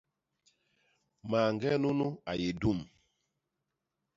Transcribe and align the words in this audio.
Mañge 1.29 1.71
nunu 1.81 2.07
a 2.29 2.31
yé 2.41 2.49
dum. 2.61 2.79